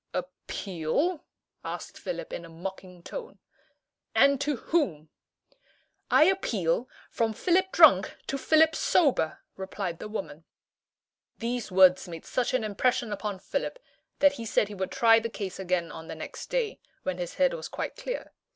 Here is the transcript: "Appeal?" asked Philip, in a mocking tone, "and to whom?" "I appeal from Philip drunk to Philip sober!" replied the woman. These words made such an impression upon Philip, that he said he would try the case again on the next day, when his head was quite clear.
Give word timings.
"Appeal?" 0.15 1.23
asked 1.63 1.95
Philip, 1.95 2.33
in 2.33 2.43
a 2.43 2.49
mocking 2.49 3.03
tone, 3.03 3.37
"and 4.15 4.41
to 4.41 4.55
whom?" 4.55 5.09
"I 6.09 6.23
appeal 6.23 6.89
from 7.11 7.33
Philip 7.33 7.71
drunk 7.71 8.15
to 8.25 8.39
Philip 8.39 8.75
sober!" 8.75 9.41
replied 9.55 9.99
the 9.99 10.07
woman. 10.09 10.45
These 11.37 11.71
words 11.71 12.07
made 12.07 12.25
such 12.25 12.55
an 12.55 12.63
impression 12.63 13.11
upon 13.13 13.37
Philip, 13.37 13.77
that 14.17 14.33
he 14.41 14.45
said 14.47 14.69
he 14.69 14.73
would 14.73 14.91
try 14.91 15.19
the 15.19 15.29
case 15.29 15.59
again 15.59 15.91
on 15.91 16.07
the 16.07 16.15
next 16.15 16.47
day, 16.49 16.79
when 17.03 17.19
his 17.19 17.35
head 17.35 17.53
was 17.53 17.67
quite 17.67 17.95
clear. 17.95 18.33